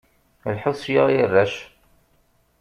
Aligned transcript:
Lḥut 0.55 0.79
sya 0.83 1.01
ay 1.07 1.17
arrac! 1.23 1.55